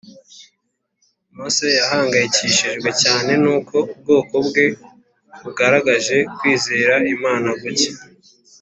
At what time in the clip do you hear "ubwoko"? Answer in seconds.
3.93-4.35